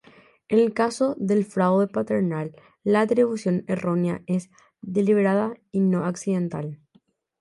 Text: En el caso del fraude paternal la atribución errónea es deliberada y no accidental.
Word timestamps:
En 0.47 0.57
el 0.57 0.73
caso 0.73 1.13
del 1.19 1.45
fraude 1.45 1.85
paternal 1.85 2.55
la 2.83 3.01
atribución 3.01 3.63
errónea 3.67 4.23
es 4.25 4.49
deliberada 4.81 5.53
y 5.71 5.81
no 5.81 6.05
accidental. 6.05 6.79